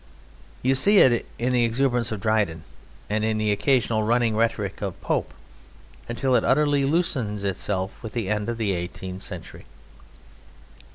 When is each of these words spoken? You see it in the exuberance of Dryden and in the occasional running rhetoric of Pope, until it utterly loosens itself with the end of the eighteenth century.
You 0.63 0.73
see 0.73 0.97
it 0.97 1.27
in 1.37 1.53
the 1.53 1.63
exuberance 1.63 2.11
of 2.11 2.21
Dryden 2.21 2.63
and 3.07 3.23
in 3.23 3.37
the 3.37 3.51
occasional 3.51 4.01
running 4.01 4.35
rhetoric 4.35 4.81
of 4.81 4.99
Pope, 4.99 5.31
until 6.09 6.33
it 6.35 6.43
utterly 6.43 6.85
loosens 6.85 7.43
itself 7.43 7.91
with 8.01 8.13
the 8.13 8.27
end 8.27 8.49
of 8.49 8.57
the 8.57 8.71
eighteenth 8.71 9.21
century. 9.21 9.65